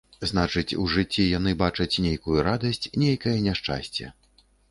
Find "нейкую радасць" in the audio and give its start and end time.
2.07-2.89